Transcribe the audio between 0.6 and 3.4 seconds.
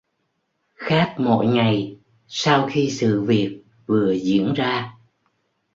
Khác mọi ngày sau khi sự